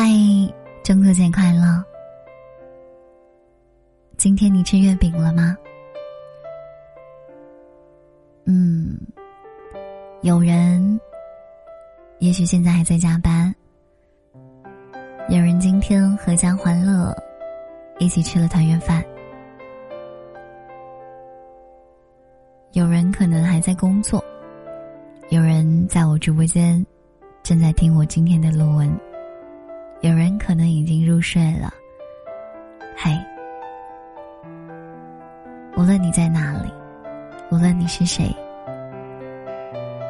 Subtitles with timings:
[0.00, 0.04] 嗨，
[0.84, 1.84] 中秋节快乐！
[4.16, 5.56] 今天你吃月饼了吗？
[8.44, 8.96] 嗯，
[10.22, 11.00] 有人
[12.20, 13.52] 也许现在还在加班，
[15.30, 17.12] 有人今天阖家欢乐，
[17.98, 19.04] 一起吃了团圆饭，
[22.70, 24.24] 有人可能还在工作，
[25.30, 26.86] 有人在我直播间
[27.42, 28.96] 正在听我今天的录文。
[30.00, 31.74] 有人可能已经入睡了，
[32.96, 33.20] 嗨，
[35.76, 36.72] 无论你在哪里，
[37.50, 38.32] 无论你是谁，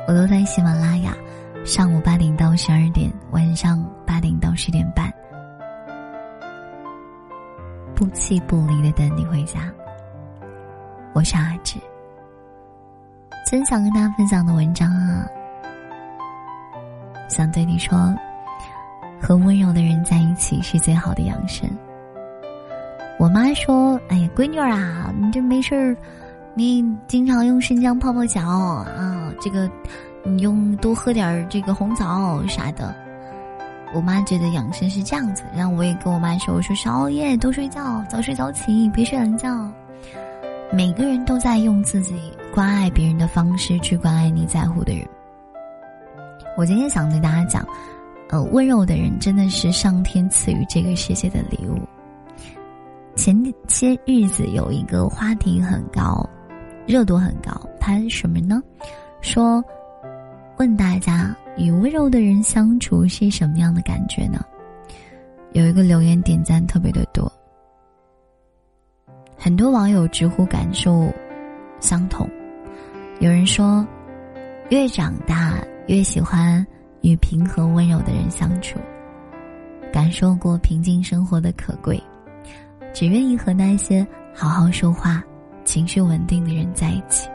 [0.06, 1.14] 我都在喜马拉雅，
[1.64, 5.10] 上午八点到十二点，晚上八点到十点半，
[7.94, 9.72] 不弃不离的等你回家。
[11.14, 11.78] 我是阿志，
[13.50, 15.26] 真想跟大家分享的文章啊，
[17.30, 18.14] 想对你说。
[19.20, 21.68] 和温柔的人在一起是最好的养生。
[23.18, 25.96] 我妈说：“哎呀，闺女儿啊，你这没事儿，
[26.54, 29.68] 你经常用生姜泡泡脚啊，这个
[30.24, 32.94] 你用多喝点这个红枣啥的。”
[33.94, 39.68] 我妈觉得养生是这样子，然后我也跟我妈说：“我说少熬夜多睡觉，早睡早起，别睡懒觉。”
[40.70, 42.14] 每个人都在用自己
[42.54, 45.04] 关爱别人的方式去关爱你在乎的人。
[46.58, 47.66] 我今天想对大家讲。
[48.30, 51.78] 呃，温柔的人真的是上天赐予这个世界的礼物。
[53.16, 53.34] 前
[53.68, 56.28] 些日子有一个话题很高，
[56.86, 58.62] 热度很高，它什么呢？
[59.20, 59.64] 说
[60.58, 64.44] 问大家与温柔的人相处是什么样的感觉呢？
[65.52, 67.32] 有一个留言点赞特别的多，
[69.36, 71.10] 很多网友直呼感受
[71.80, 72.28] 相同。
[73.20, 73.84] 有人说，
[74.68, 76.64] 越长大越喜欢。
[77.00, 78.78] 与平和温柔的人相处，
[79.92, 82.02] 感受过平静生活的可贵，
[82.92, 85.22] 只愿意和那些好好说话、
[85.64, 87.28] 情绪稳定的人在一起，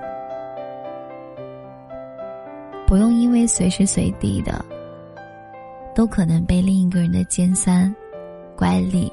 [2.85, 4.63] 不用因为随时随地的
[5.95, 7.93] 都可能被另一个人的尖酸、
[8.55, 9.11] 乖戾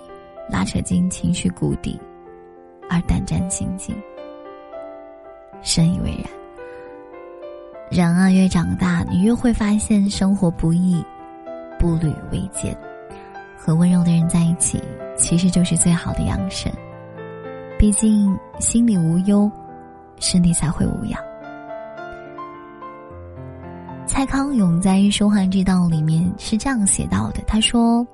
[0.48, 1.98] 拉扯进情绪谷底，
[2.88, 3.94] 而胆战心惊。
[5.62, 6.39] 深以为然。
[7.90, 11.04] 人啊，越长大，你越会发现生活不易，
[11.76, 12.72] 步履维艰。
[13.58, 14.80] 和温柔的人在一起，
[15.16, 16.72] 其实就是最好的养生。
[17.76, 19.50] 毕竟心里无忧，
[20.20, 21.20] 身体才会无恙。
[24.06, 28.06] 蔡康永在《说话之道》里面是这样写到的：他说，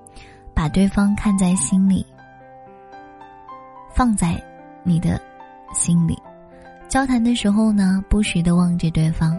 [0.55, 2.05] 把对方看在心里，
[3.93, 4.43] 放在
[4.83, 5.21] 你的
[5.75, 6.19] 心里，
[6.89, 9.39] 交谈的时候呢，不时的望着对方。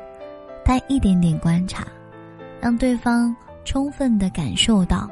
[0.67, 1.87] 带一点点观察，
[2.59, 3.33] 让对方
[3.63, 5.09] 充分的感受到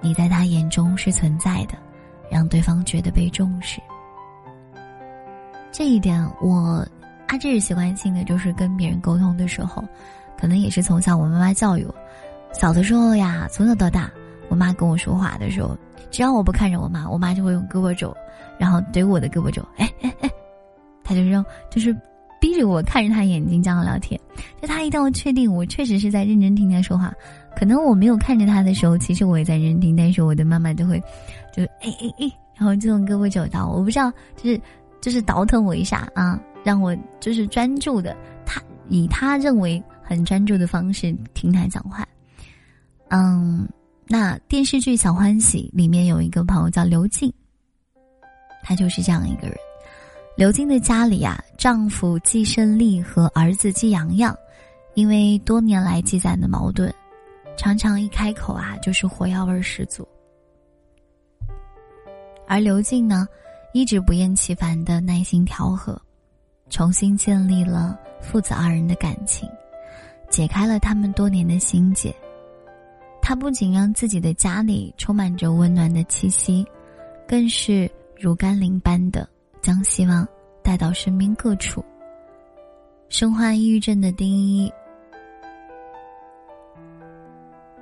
[0.00, 1.74] 你在他眼中是存在的，
[2.30, 3.82] 让对方觉得被重视。
[5.70, 6.82] 这一点，我
[7.26, 9.84] 阿志习惯性的就是跟别人沟通的时候，
[10.38, 11.94] 可能也是从小我妈妈教育我。
[12.54, 14.10] 小的时候呀，从小到大，
[14.48, 15.76] 我妈跟我说话的时候，
[16.10, 18.16] 只要我不看着我妈，我妈就会用胳膊肘，
[18.56, 20.30] 然后怼我的胳膊肘，哎哎哎，
[21.04, 21.94] 他就让就是。
[22.44, 24.20] 逼着我看着他眼睛这样聊天，
[24.60, 27.10] 就他一定要确定我确实是在认真听他说话。
[27.56, 31.02] 可能我没有看着他的时候，其实我也在认真听，但是我的妈妈就会，
[31.56, 34.60] 就哎哎哎，然后就用胳膊肘倒，我不知道，就是
[35.00, 42.06] 就是倒腾我一下啊，让我就是专注的，他以他认为很专注的方式听他讲话。
[43.08, 43.66] 嗯，
[44.06, 47.32] 那电视剧《小欢喜》里面有一个朋友叫刘静，
[48.62, 49.56] 他就是这样一个人。
[50.36, 54.36] 刘静的家里啊，丈夫季胜利和儿子季阳阳，
[54.94, 56.92] 因为多年来积攒的矛盾，
[57.56, 60.06] 常常一开口啊就是火药味十足。
[62.48, 63.28] 而刘静呢，
[63.72, 65.96] 一直不厌其烦的耐心调和，
[66.68, 69.48] 重新建立了父子二人的感情，
[70.28, 72.12] 解开了他们多年的心结。
[73.22, 76.66] 他不仅让自己的家里充满着温暖的气息，
[77.24, 77.88] 更是
[78.18, 79.28] 如甘霖般的。
[79.64, 80.28] 将希望
[80.62, 81.82] 带到身边各处。
[83.08, 84.70] 身患抑郁症的丁一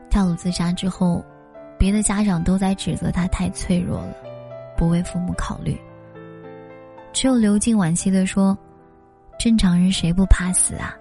[0.09, 1.25] 跳楼自杀之后，
[1.77, 4.15] 别的家长都在指责他太脆弱了，
[4.77, 5.77] 不为父母考虑。
[7.13, 8.57] 只有刘静惋惜的说
[9.37, 10.97] ：“正常人谁不怕死啊？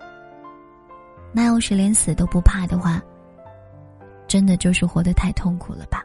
[1.31, 2.99] 那要是连死都不怕的话，
[4.27, 6.03] 真的就是活得太痛苦了吧？”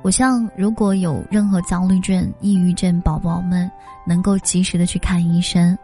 [0.00, 3.70] 我希望，如果有任何焦虑症、抑郁症宝宝们，
[4.06, 5.78] 能够及时的去看医生，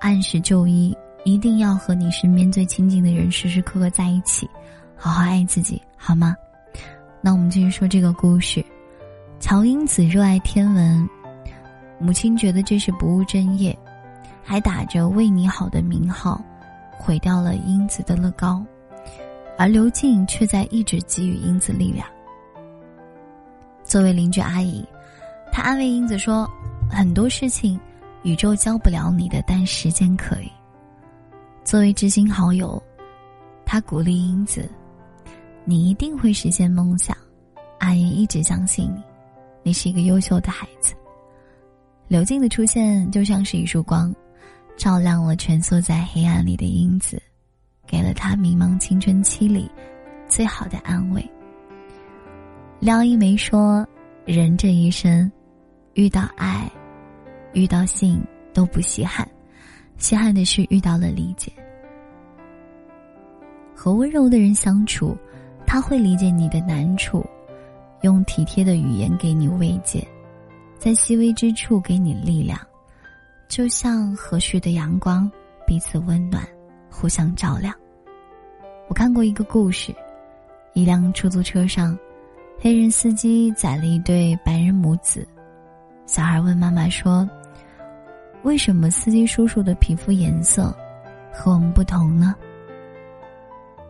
[0.00, 4.48] 按时就医，一定要和你身边最亲近的人时时刻刻在一起，
[4.96, 6.34] 好好爱自己，好吗？
[7.20, 8.64] 那我们继续说这个故事。
[9.38, 11.08] 乔英子热爱天文，
[12.00, 13.76] 母亲觉得这是不务正业，
[14.42, 16.42] 还打着“为你好”的名号，
[16.98, 18.64] 毁掉了英子的乐高。
[19.56, 22.04] 而刘静却在一直给予英子力量。
[23.88, 24.84] 作为邻居阿姨，
[25.50, 26.48] 她安慰英子说
[26.92, 27.80] ：“很多事情，
[28.22, 30.52] 宇宙教不了你的，但时间可以。”
[31.64, 32.80] 作为知心好友，
[33.64, 34.70] 她鼓励英子
[35.64, 37.16] ：“你一定会实现梦想，
[37.78, 39.02] 阿姨一直相信你，
[39.62, 40.94] 你是一个优秀的孩子。”
[42.08, 44.14] 刘静的出现就像是一束光，
[44.76, 47.20] 照亮了蜷缩在黑暗里的英子。
[47.86, 49.66] 给了他迷茫青春期里
[50.28, 51.26] 最好的安慰。
[52.80, 53.84] 廖一梅说
[54.24, 55.30] ：“人这一生，
[55.94, 56.70] 遇到爱，
[57.52, 58.22] 遇到性
[58.54, 59.28] 都不稀罕，
[59.96, 61.50] 稀罕的是遇到了理解。
[63.74, 65.16] 和温柔的人相处，
[65.66, 67.26] 他会理解你的难处，
[68.02, 70.06] 用体贴的语言给你慰藉，
[70.78, 72.56] 在细微之处给你力量，
[73.48, 75.28] 就像和煦的阳光，
[75.66, 76.46] 彼此温暖。”
[76.90, 77.72] 互相照亮。
[78.88, 79.94] 我看过一个故事，
[80.74, 81.96] 一辆出租车上，
[82.60, 85.26] 黑人司机载了一对白人母子。
[86.06, 87.28] 小孩问妈妈说
[88.42, 90.74] ：“为什么司机叔叔的皮肤颜色
[91.32, 92.34] 和我们不同呢？”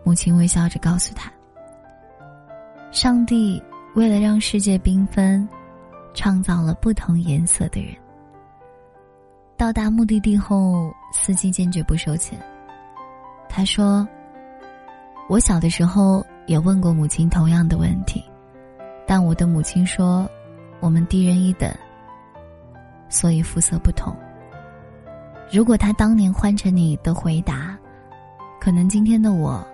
[0.04, 1.32] 母亲微笑着告诉他
[2.92, 3.62] ：“上帝
[3.94, 5.48] 为了让世界缤纷，
[6.12, 7.94] 创造了不同颜色的人。”
[9.56, 12.38] 到达目的地后，司机坚决不收钱。
[13.48, 14.06] 他说
[15.26, 18.22] ：“我小的时候也问过母亲同样的问题，
[19.08, 20.28] 但我的母亲说，
[20.81, 21.75] 我们低人一等，
[23.08, 24.14] 所以肤色不同。
[25.50, 27.75] 如果他当年换成你的回答，
[28.60, 29.66] 可能今天的我，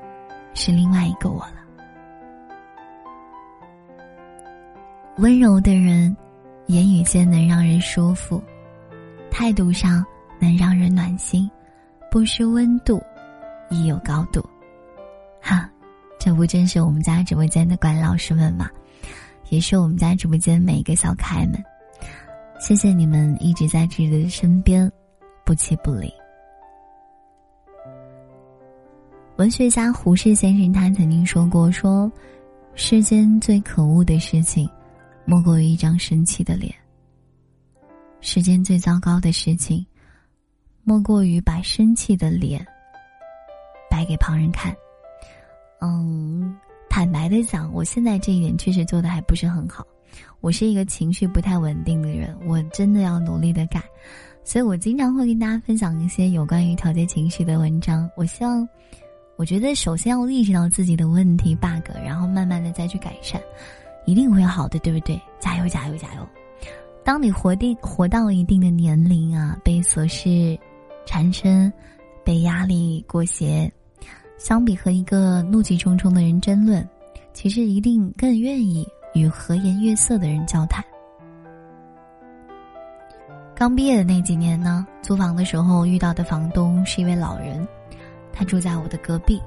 [0.55, 1.57] 是另外一个我了。
[5.17, 6.17] 温柔的人，
[6.67, 8.41] 言语间能让人舒服，
[9.33, 10.07] 态度上
[10.39, 11.51] 能让人暖心，
[12.09, 13.03] 不失温度。”
[13.71, 14.45] 亦有高度，
[15.41, 15.69] 哈，
[16.21, 18.71] 这不正是我们家直播间的管老师们吗？
[19.49, 21.63] 也是我们家直播间每一个小可爱们，
[22.61, 24.91] 谢谢你们一直在自己的身边，
[25.45, 26.13] 不弃不离。
[29.37, 32.11] 文学家胡适先生他曾经说过：“说
[32.75, 34.69] 世间最可恶的事情，
[35.25, 36.73] 莫过于一张生气的脸；
[38.21, 39.85] 世间最糟糕的事情，
[40.85, 42.65] 莫过于把生气的脸。”
[43.91, 44.75] 摆给旁人看，
[45.81, 46.57] 嗯，
[46.95, 49.85] 坦白的讲，我现在这一点确实做的还不是很好。
[50.41, 53.83] 我是一个情绪不太稳定的人，我真的要努力的改。
[54.45, 58.09] 所以我经常会跟大家分享一些有关于调节情绪的文章。
[58.17, 58.65] 我希望，
[59.35, 63.43] 我觉得首先要意识到自己的问题 bug，然后慢慢的再去改善，
[64.07, 65.21] 一定会好的，对不对？
[65.41, 66.25] 加油，加油，加油！
[67.05, 70.57] 当你活定活到一定的年龄啊，被琐事
[71.05, 71.73] 缠身，
[72.25, 73.69] 被压力裹挟。
[74.45, 76.87] 相比和一个怒气冲冲的人争论，
[77.33, 80.85] 其实一定更愿意与和颜悦色的人交谈。
[83.55, 87.67] 刚毕业的那几年呢，租房的时候遇到的房东是一位老人，
[88.35, 89.41] 他住在我的隔壁。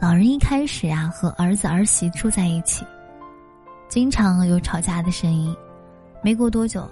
[0.00, 2.84] 老人一开始啊和儿子儿媳住在一起，
[3.88, 5.54] 经常有吵架的声音。
[6.20, 6.84] 没过多久，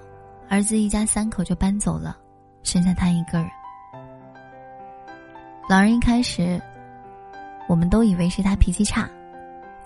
[0.48, 2.16] 儿子一家三口就搬走了，
[2.62, 3.50] 剩下他一个人。
[5.68, 6.62] 老人一开始。
[7.72, 9.08] 我们都以为是他脾气差，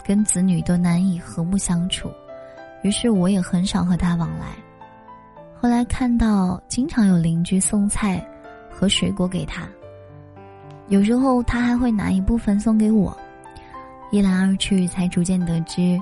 [0.05, 2.11] 跟子女都难以和睦相处，
[2.83, 4.57] 于是我也很少和他往来。
[5.55, 8.26] 后来看到经常有邻居送菜
[8.69, 9.69] 和水果给他，
[10.88, 13.16] 有时候他还会拿一部分送给我。
[14.11, 15.97] 一来二去，才逐渐得知，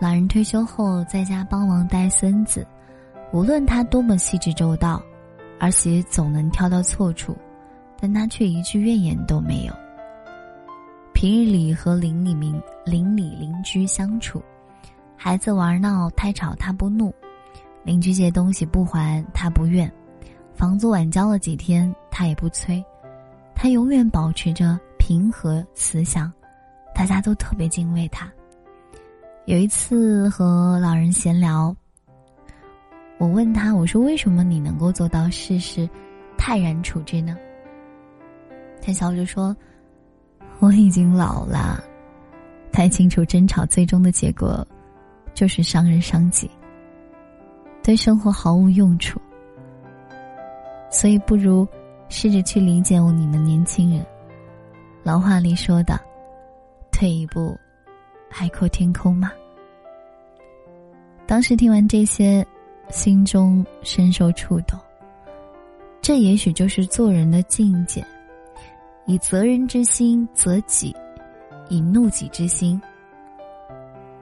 [0.00, 2.66] 老人退休后在家帮忙带孙子，
[3.34, 5.02] 无论他多么细致周到，
[5.60, 7.36] 儿媳总能挑到错处，
[8.00, 9.74] 但他却一句怨言都没有。
[11.18, 14.40] 平日里和邻里民邻里邻居相处，
[15.16, 17.12] 孩子玩闹太吵他不怒，
[17.82, 19.92] 邻居借东西不还他不怨，
[20.54, 22.80] 房租晚交了几天他也不催，
[23.52, 26.32] 他永远保持着平和慈祥，
[26.94, 28.32] 大家都特别敬畏他。
[29.46, 31.74] 有一次和老人闲聊，
[33.18, 35.90] 我问他我说为什么你能够做到事事
[36.36, 37.36] 泰然处之呢？
[38.80, 39.52] 他笑着说。
[40.60, 41.82] 我已经老了，
[42.72, 44.66] 太清楚争吵最终的结果，
[45.34, 46.50] 就是伤人伤己，
[47.82, 49.20] 对生活毫无用处。
[50.90, 51.66] 所以不如
[52.08, 54.04] 试着去理解我你们年轻人。
[55.04, 56.00] 老话里说的
[56.90, 57.56] ：“退一步，
[58.28, 59.30] 海阔天空嘛。”
[61.24, 62.44] 当时听完这些，
[62.90, 64.78] 心中深受触动。
[66.00, 68.04] 这也许就是做人的境界：
[69.08, 70.94] 以责人之心责己，
[71.70, 72.78] 以怒己之心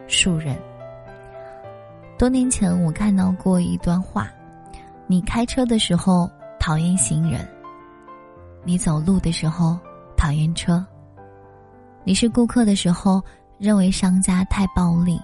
[0.06, 0.56] 恕人。
[2.16, 4.30] 多年前，我看到过一段话：
[5.08, 7.44] 你开车的时候讨厌行人，
[8.62, 9.76] 你走路的时候
[10.16, 10.86] 讨厌车，
[12.04, 13.20] 你是顾客的时候
[13.58, 15.20] 认为商家太暴力。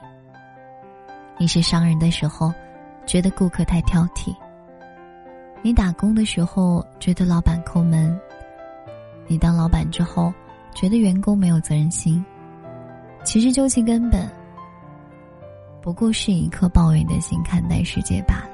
[1.38, 2.52] 你是商人的时候，
[3.06, 4.34] 觉得顾客太挑剔；
[5.62, 8.12] 你打工的时候，觉得老板抠门；
[9.26, 10.32] 你当老板之后，
[10.74, 12.24] 觉得员工没有责任心。
[13.24, 14.28] 其实究其根本，
[15.80, 18.50] 不过是一颗抱怨的心看待世界罢了。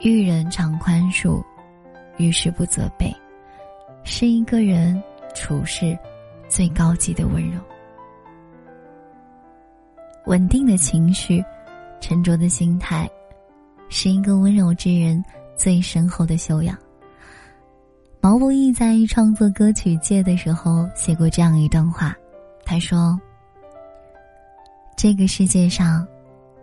[0.00, 1.42] 遇人常宽恕，
[2.18, 3.10] 遇事不责备，
[4.04, 5.02] 是一个人
[5.34, 5.98] 处事
[6.48, 7.58] 最高级的温柔。
[10.26, 11.42] 稳定的情绪，
[12.00, 13.08] 沉着的心态，
[13.88, 15.24] 是一个温柔之人
[15.56, 16.76] 最深厚的修养。
[18.28, 22.12] 毛不易在创作歌曲《借》的时候写过这样一段话，
[22.64, 23.16] 他说
[24.98, 26.04] ：“这个世界上，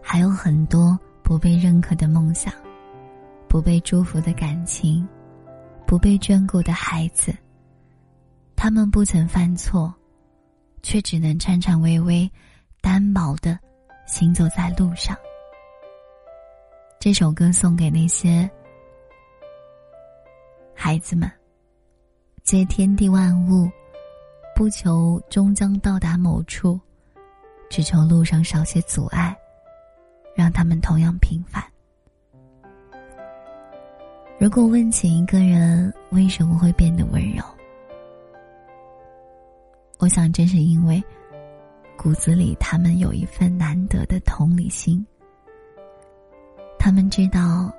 [0.02, 2.54] 还有很多不被认可的梦想，
[3.48, 5.08] 不被祝福的感情，
[5.88, 7.34] 不被眷顾的孩子。
[8.58, 9.94] 他们不曾犯错，
[10.82, 12.30] 却只能颤颤巍巍。”
[12.84, 13.58] 单薄的
[14.06, 15.16] 行走在路上。
[17.00, 18.52] 这首歌送给那些
[20.76, 21.32] 孩子们，
[22.44, 23.72] 借天地万物，
[24.54, 26.78] 不求终将到达某处，
[27.70, 29.36] 只求路上少些阻碍，
[30.36, 31.64] 让他们同样平凡。
[34.38, 37.42] 如果问起一个人为什么会变得温柔，
[40.00, 41.02] 我想正是因为。
[41.96, 45.06] 骨子里，他们有一份难得的同理心。
[46.78, 47.72] 他们知道，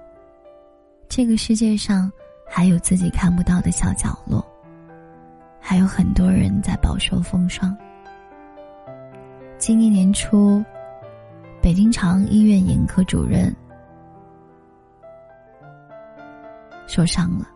[1.09, 2.11] 这个世界上
[2.49, 4.43] 还有自己看不到的小角落，
[5.67, 7.75] 还有很多人在饱受风霜。
[9.57, 10.63] 今年年初，
[11.63, 13.51] 北京朝阳医院眼科主任
[16.87, 17.49] 受伤了。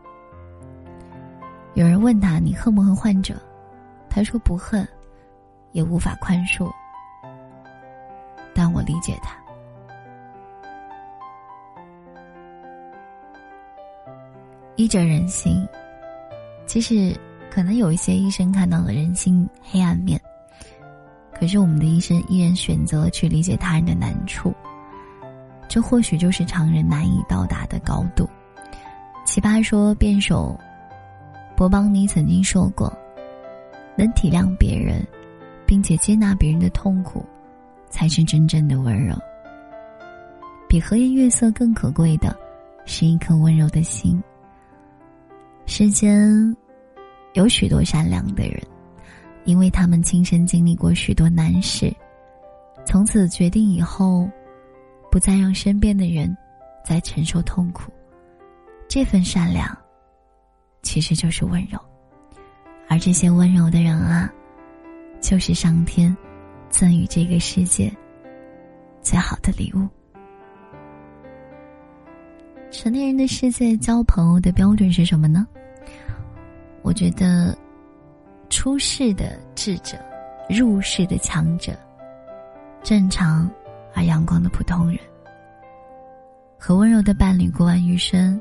[1.74, 3.34] 有人问他：“你恨不恨患者？”
[4.08, 4.88] 他说：“不恨。”
[5.72, 6.72] 也无法宽恕，
[8.54, 9.36] 但我理解他。
[14.76, 15.68] 医者仁心，
[16.64, 17.14] 其实
[17.50, 20.20] 可能有一些医生看到了人性黑暗面，
[21.32, 24.54] 可是我们的医生依然选择去理解他人的难处，
[25.68, 28.28] 这或许就是常人难以到达的高度。
[29.24, 30.58] 奇葩说辩手
[31.56, 32.92] 博邦尼曾经说过
[33.96, 35.06] ：“能体谅别人。”
[35.68, 37.22] 并且接纳别人的痛苦，
[37.90, 39.14] 才是真正的温柔。
[40.66, 42.34] 比和颜悦色更可贵的，
[42.86, 44.18] 是一颗温柔的心。
[45.66, 46.56] 世间
[47.34, 48.60] 有许多善良的人，
[49.44, 51.92] 因为他们亲身经历过许多难事，
[52.86, 54.28] 从此决定以后，
[55.10, 56.36] 不再让身边的人
[56.84, 57.92] 再承受痛苦。
[58.88, 59.76] 这份善良，
[60.82, 61.78] 其实就是温柔。
[62.88, 64.32] 而这些温柔的人啊。
[65.20, 66.16] 就是上天
[66.70, 67.92] 赠予这个世界
[69.02, 69.84] 最好的礼物。
[72.70, 75.44] 成年人的世界，交朋友的标准是什么呢？
[76.82, 77.56] 我觉得，
[78.48, 79.98] 出世的智者，
[80.48, 81.72] 入世的强者，
[82.82, 83.50] 正常
[83.94, 84.98] 而阳光的普通人，
[86.58, 88.40] 和温柔的伴侣过完余生，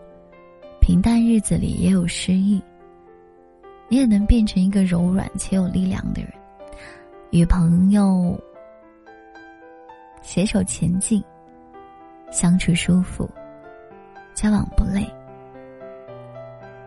[0.79, 2.61] 平淡日子里也有诗意。
[3.89, 6.31] 你也能变成一个柔软且有力量的人。
[7.31, 8.37] 与朋友
[10.21, 11.23] 携手前进，
[12.31, 13.29] 相处舒服，
[14.33, 15.05] 交往不累。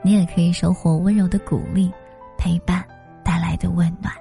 [0.03, 1.93] 你也可以收获温柔的鼓励、
[2.37, 2.85] 陪伴
[3.23, 4.13] 带来的温暖，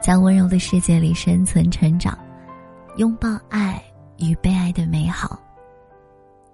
[0.00, 2.18] 在温柔的世界里生存成长，
[2.96, 3.82] 拥抱爱
[4.18, 5.38] 与被爱的美好。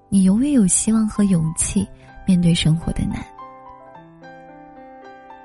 [0.08, 1.88] 你永远有希望和勇气
[2.26, 3.24] 面对生活的难。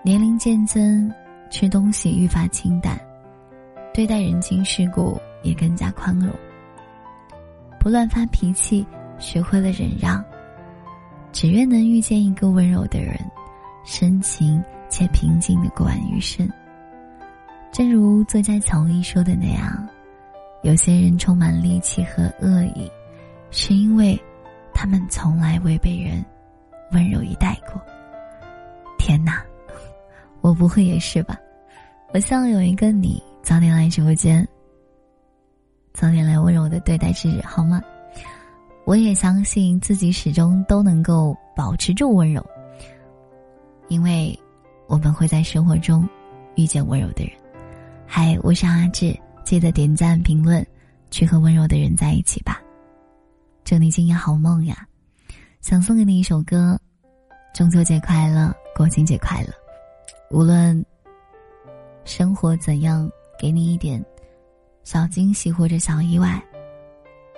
[0.03, 1.11] 年龄渐增。
[1.49, 2.99] 吃东西愈发清淡，
[3.93, 6.29] 对待人情世故也更加宽容。
[7.79, 8.85] 不乱发脾气，
[9.17, 10.21] 学会了忍让，
[11.39, 13.15] 只愿能遇见一个温柔的人，
[13.85, 16.49] 深情且平静的过完余生。
[17.71, 19.87] 正如作家乔伊说的那样，
[20.63, 22.91] 有些人充满戾气和恶意，
[23.51, 24.19] 是因为
[24.73, 26.25] 他们从来未被人
[26.91, 27.79] 温柔以待过。
[28.97, 29.39] 天哪！
[30.41, 31.37] 我不会也是吧？
[32.15, 34.43] 我希望有一个你早点来直播间，
[35.93, 37.79] 早点来温柔的对待自己，好吗？
[38.87, 42.41] 我也相信自己始终都能够保持住温柔，
[43.89, 44.33] 因为
[44.87, 46.07] 我们会在生活中
[46.55, 47.33] 遇见温柔的人。
[48.05, 49.13] 嗨，我是阿志，
[49.43, 50.65] 记得点赞评论，
[51.11, 52.61] 去和温柔的人在一起吧。
[53.65, 54.87] 祝你今夜好梦呀！
[55.59, 56.79] 想送给你一首歌，
[57.53, 59.49] 中秋节快乐，国庆节快乐。
[60.31, 60.81] 无论
[62.05, 64.01] 生活怎样，给你一点
[64.85, 66.41] 小惊喜或者小意外。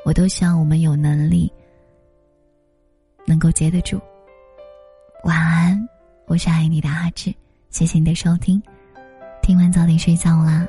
[0.05, 1.51] 我都希望我们有能力
[3.25, 3.99] 能够接得住。
[5.23, 5.89] 晚安，
[6.25, 7.33] 我是爱你的阿志，
[7.69, 8.61] 谢谢你的收听。
[9.41, 10.67] 听完早点睡觉啦，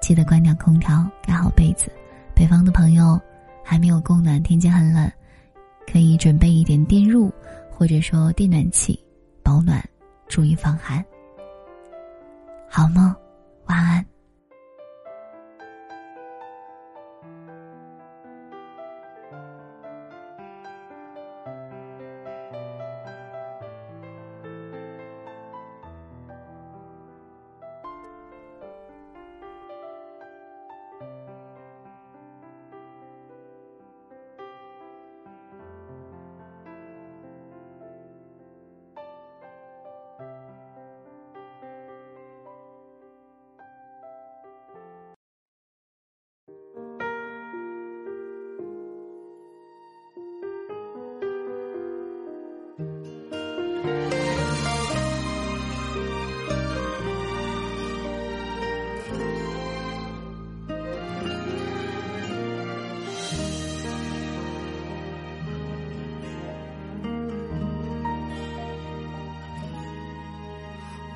[0.00, 1.90] 记得关掉空调，盖好被子。
[2.34, 3.20] 北方的朋友
[3.64, 5.10] 还没有供暖，天气很冷，
[5.90, 7.32] 可以准备一点电褥，
[7.70, 9.02] 或者说电暖器
[9.42, 9.82] 保暖，
[10.28, 11.04] 注意防寒。
[12.68, 13.14] 好梦，
[13.66, 14.04] 晚安。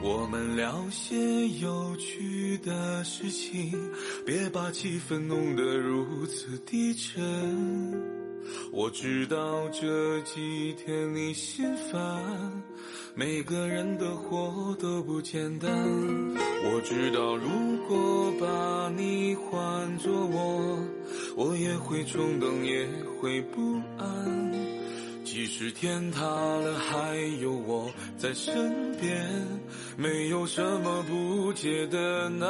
[0.02, 3.70] 我们聊些有趣的事情，
[4.24, 7.20] 别把气氛弄得如此低沉。
[8.72, 12.62] 我知道这几天你心烦，
[13.14, 15.70] 每个人的活都不简单。
[16.62, 17.48] 我知道如
[17.86, 20.78] 果把你换作我，
[21.36, 22.88] 我也会冲动，也
[23.20, 24.39] 会不安。
[25.40, 29.26] 即使天塌了，还有我在身边，
[29.96, 32.46] 没有什么不解的难。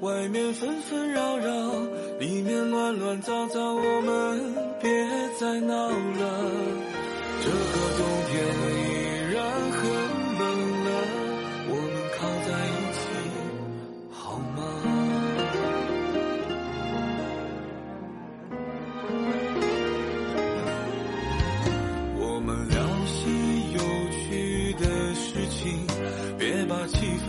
[0.00, 1.72] 外面纷纷扰扰，
[2.20, 4.88] 里面乱乱糟糟，我们别
[5.40, 6.50] 再闹了。
[7.42, 8.38] 这个冬天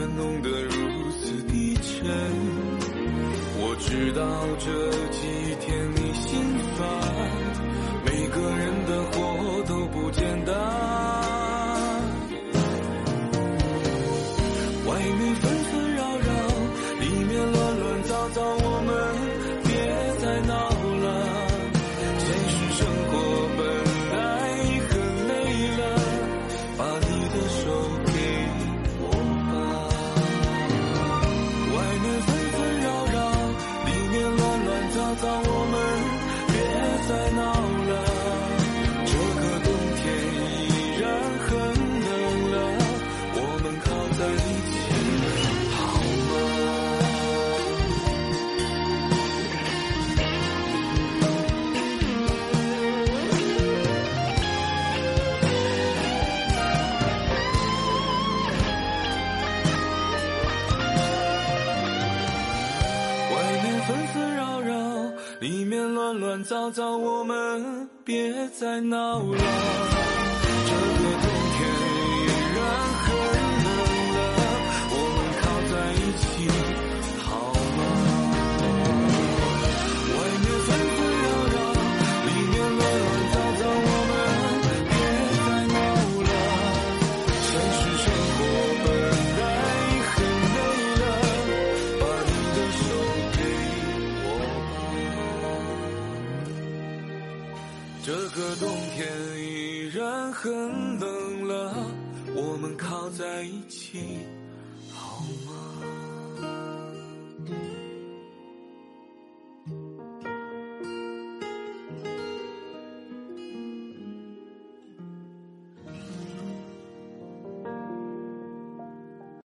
[0.02, 2.10] 把气氛弄得如此低沉。
[3.58, 5.90] 我知道这几天
[66.52, 70.11] 早早，我们别再闹了。